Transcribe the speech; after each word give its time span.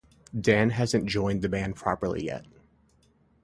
Dan 0.33 0.71
hasn't 0.71 1.05
joined 1.05 1.43
the 1.43 1.47
band 1.47 1.75
properly 1.75 2.25
yet. 2.25 2.45